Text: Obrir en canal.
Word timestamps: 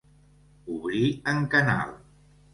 Obrir 0.77 1.03
en 1.35 1.45
canal. 1.53 1.95